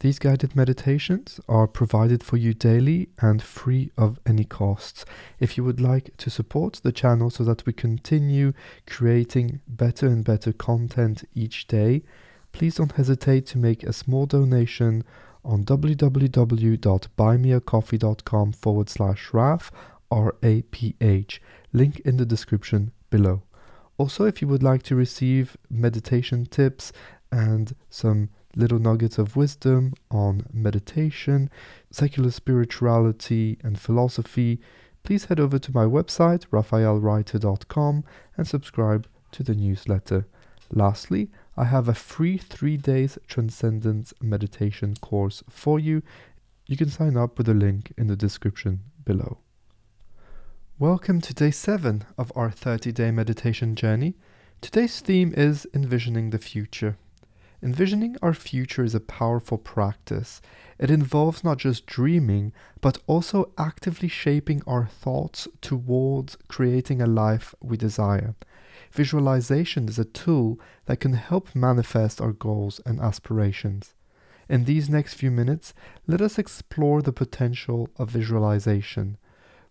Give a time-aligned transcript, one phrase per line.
[0.00, 5.04] These guided meditations are provided for you daily and free of any costs.
[5.40, 8.52] If you would like to support the channel so that we continue
[8.86, 12.04] creating better and better content each day,
[12.52, 15.02] please don't hesitate to make a small donation
[15.44, 19.72] on www.buymeacoffee.com forward slash RAPH,
[20.12, 21.42] R-A-P-H,
[21.72, 23.42] link in the description below.
[23.96, 26.92] Also, if you would like to receive meditation tips
[27.32, 31.50] and some little nuggets of wisdom on meditation,
[31.90, 34.60] secular spirituality, and philosophy,
[35.04, 38.04] please head over to my website, raphaelreiter.com,
[38.36, 40.26] and subscribe to the newsletter.
[40.70, 46.02] Lastly, I have a free three days transcendence meditation course for you.
[46.66, 49.38] You can sign up with a link in the description below.
[50.78, 54.14] Welcome to day 7 of our 30 day meditation journey.
[54.60, 56.96] Today's theme is envisioning the future.
[57.60, 60.40] Envisioning our future is a powerful practice.
[60.78, 67.54] It involves not just dreaming, but also actively shaping our thoughts towards creating a life
[67.60, 68.36] we desire.
[68.92, 73.94] Visualization is a tool that can help manifest our goals and aspirations.
[74.48, 75.74] In these next few minutes,
[76.06, 79.18] let us explore the potential of visualization.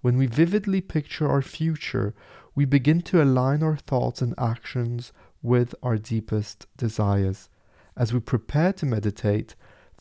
[0.00, 2.14] When we vividly picture our future,
[2.54, 7.48] we begin to align our thoughts and actions with our deepest desires.
[7.96, 9.54] As we prepare to meditate,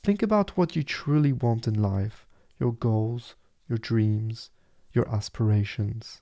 [0.03, 2.27] think about what you truly want in life
[2.59, 3.35] your goals,
[3.67, 4.49] your dreams,
[4.93, 6.21] your aspirations.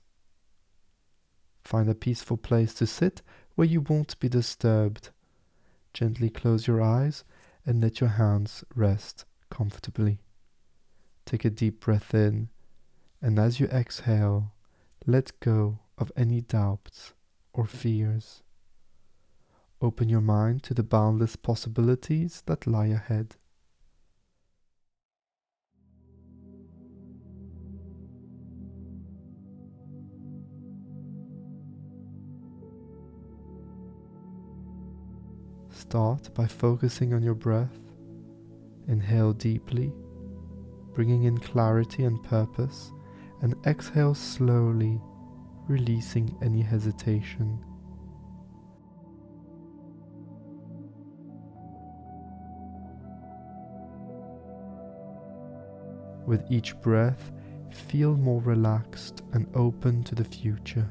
[1.62, 3.22] Find a peaceful place to sit
[3.54, 5.10] where you won't be disturbed.
[5.92, 7.24] Gently close your eyes
[7.64, 10.18] and let your hands rest comfortably.
[11.24, 12.50] Take a deep breath in,
[13.22, 14.52] and as you exhale,
[15.06, 17.14] let go of any doubts
[17.52, 18.43] or fears.
[19.84, 23.36] Open your mind to the boundless possibilities that lie ahead.
[35.68, 37.68] Start by focusing on your breath.
[38.88, 39.92] Inhale deeply,
[40.94, 42.90] bringing in clarity and purpose,
[43.42, 44.98] and exhale slowly,
[45.68, 47.62] releasing any hesitation.
[56.26, 57.32] With each breath,
[57.70, 60.88] feel more relaxed and open to the future.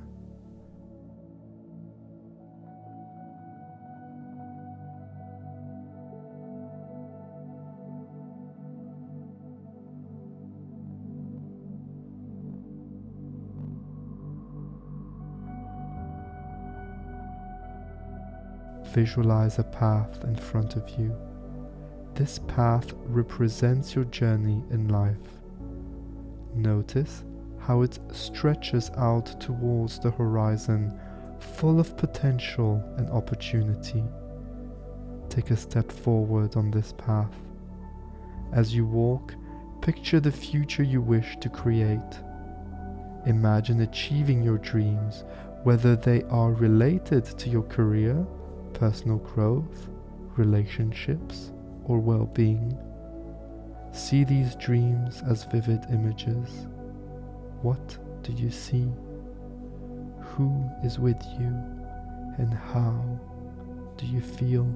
[18.94, 21.33] Visualize a path in front of you.
[22.16, 25.18] This path represents your journey in life.
[26.54, 27.24] Notice
[27.58, 31.00] how it stretches out towards the horizon,
[31.40, 34.04] full of potential and opportunity.
[35.30, 37.34] Take a step forward on this path.
[38.52, 39.34] As you walk,
[39.82, 42.20] picture the future you wish to create.
[43.26, 45.24] Imagine achieving your dreams,
[45.64, 48.24] whether they are related to your career,
[48.74, 49.90] personal growth,
[50.36, 51.53] relationships,
[51.86, 52.78] or well being.
[53.92, 56.68] See these dreams as vivid images.
[57.62, 58.92] What do you see?
[60.20, 61.54] Who is with you?
[62.38, 63.04] And how
[63.98, 64.68] do you feel?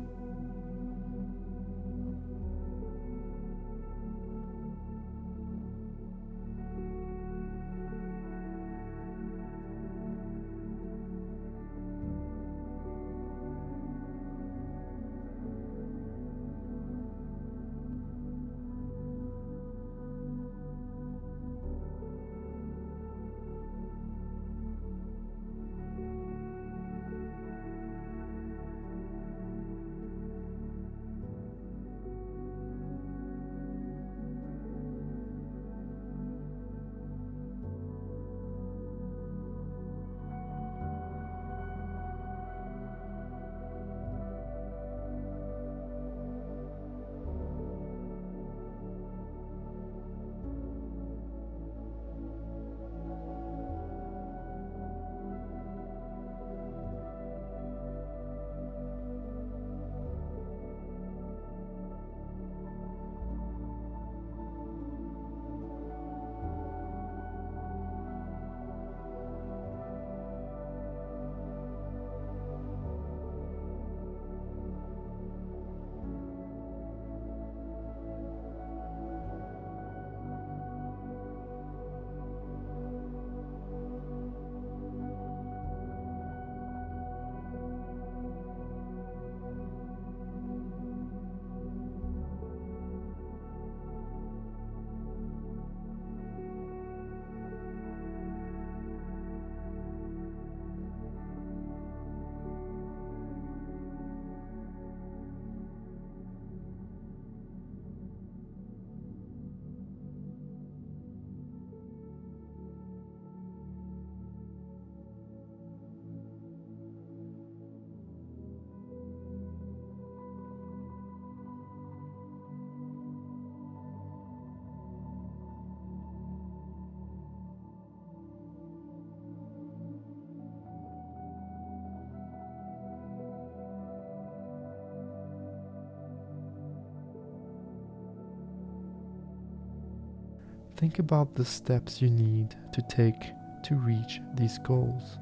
[140.78, 143.32] Think about the steps you need to take
[143.64, 145.18] to reach these goals.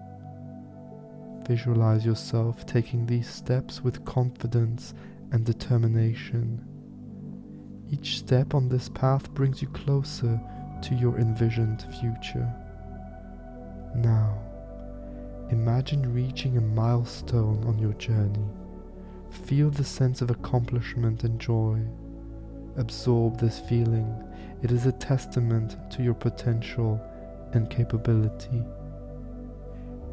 [1.48, 4.94] Visualize yourself taking these steps with confidence
[5.31, 6.62] and determination.
[7.90, 10.42] Each step on this path brings you closer
[10.81, 12.54] to your envisioned future.
[13.96, 14.38] Now,
[15.51, 18.50] imagine reaching a milestone on your journey.
[19.30, 21.80] Feel the sense of accomplishment and joy.
[22.77, 24.13] Absorb this feeling.
[24.62, 27.00] It is a testament to your potential
[27.54, 28.63] and capability.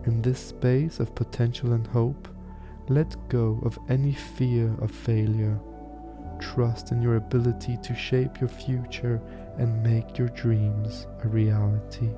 [0.07, 2.29] In this space of potential and hope,
[2.89, 5.59] let go of any fear of failure.
[6.41, 9.21] Trust in your ability to shape your future
[9.59, 12.11] and make your dreams a reality.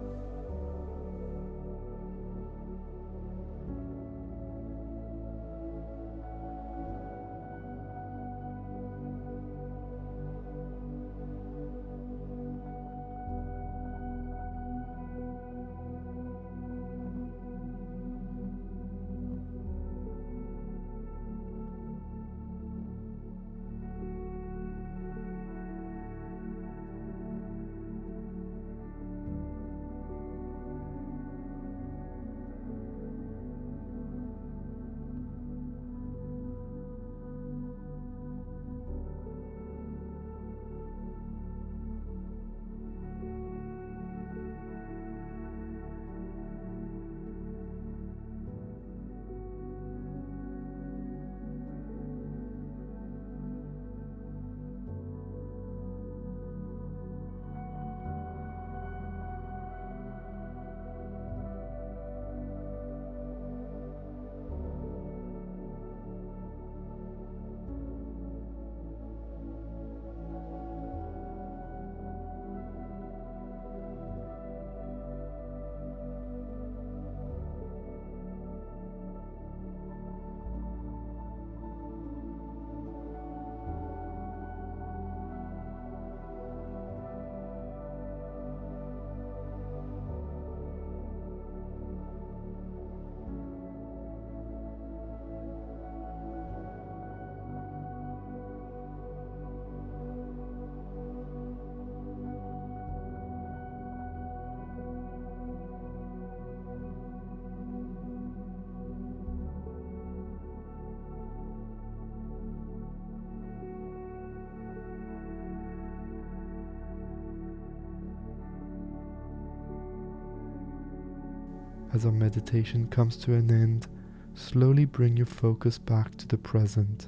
[121.94, 123.86] As our meditation comes to an end,
[124.34, 127.06] slowly bring your focus back to the present.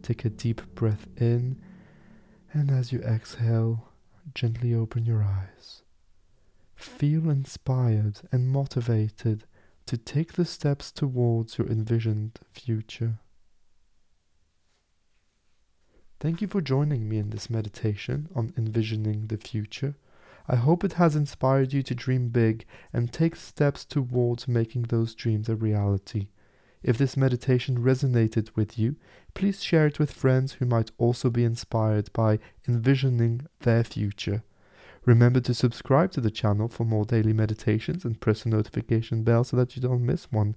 [0.00, 1.60] Take a deep breath in,
[2.54, 3.90] and as you exhale,
[4.34, 5.82] gently open your eyes.
[6.74, 9.44] Feel inspired and motivated
[9.84, 13.18] to take the steps towards your envisioned future.
[16.20, 19.94] Thank you for joining me in this meditation on envisioning the future.
[20.48, 25.14] I hope it has inspired you to dream big and take steps towards making those
[25.14, 26.28] dreams a reality.
[26.82, 28.96] If this meditation resonated with you,
[29.34, 32.38] please share it with friends who might also be inspired by
[32.68, 34.44] envisioning their future.
[35.06, 39.44] Remember to subscribe to the channel for more daily meditations and press the notification bell
[39.44, 40.56] so that you don't miss one.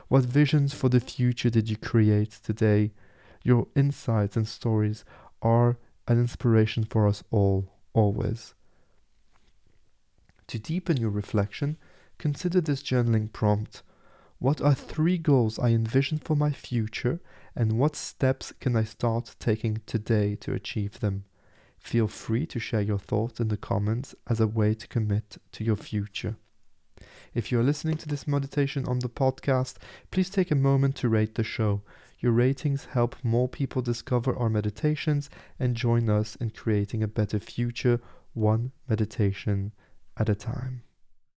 [0.08, 2.90] What visions for the future did you create today?
[3.44, 5.04] Your insights and stories
[5.40, 8.54] are an inspiration for us all, always.
[10.49, 11.76] To deepen your reflection,
[12.18, 13.82] consider this journaling prompt.
[14.38, 17.20] What are three goals I envision for my future,
[17.54, 21.25] and what steps can I start taking today to achieve them?
[21.78, 25.64] Feel free to share your thoughts in the comments as a way to commit to
[25.64, 26.37] your future.
[27.34, 29.76] If you are listening to this meditation on the podcast,
[30.11, 31.82] please take a moment to rate the show.
[32.22, 37.40] Your ratings help more people discover our meditations and join us in creating a better
[37.40, 38.00] future,
[38.32, 39.72] one meditation
[40.16, 40.84] at a time.